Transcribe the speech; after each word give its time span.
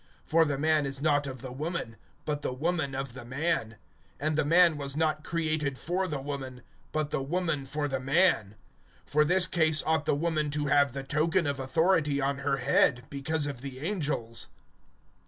(8)For 0.27 0.47
the 0.47 0.57
man 0.57 0.87
is 0.87 0.99
not 0.99 1.27
of 1.27 1.43
the 1.43 1.51
woman; 1.51 1.95
but 2.25 2.41
the 2.41 2.51
woman 2.51 2.95
of 2.95 3.13
the 3.13 3.23
man. 3.23 3.75
(9)And 4.19 4.35
the 4.35 4.43
man 4.43 4.75
was 4.75 4.97
not 4.97 5.23
created 5.23 5.77
for 5.77 6.07
the 6.07 6.19
woman, 6.19 6.63
but 6.91 7.11
the 7.11 7.21
woman 7.21 7.67
for 7.67 7.87
the 7.87 7.99
man. 7.99 8.55
(10)For 9.07 9.27
this 9.27 9.45
cause 9.45 9.83
ought 9.85 10.07
the 10.07 10.15
woman 10.15 10.49
to 10.49 10.65
have 10.65 10.93
[the 10.93 11.03
token 11.03 11.45
of] 11.45 11.59
authority 11.59 12.19
on 12.19 12.39
her 12.39 12.57
head, 12.57 13.03
because 13.11 13.45
of 13.45 13.61
the 13.61 13.79
angels. 13.81 14.47